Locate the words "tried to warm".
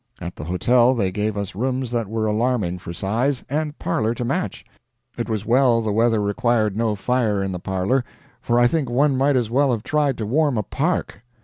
9.83-10.57